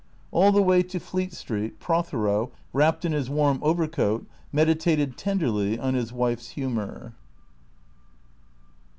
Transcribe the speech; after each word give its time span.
All 0.31 0.51
the 0.51 0.63
way 0.63 0.81
to 0.81 0.99
Fleet 0.99 1.31
Street, 1.31 1.79
Prothero, 1.79 2.51
wrapped 2.73 3.05
in 3.05 3.11
his 3.11 3.29
warm 3.29 3.59
overcoat, 3.61 4.25
meditated 4.51 5.15
tenderly 5.15 5.77
on 5.77 5.93
his 5.93 6.11
wife's 6.11 6.49
humour. 6.57 7.13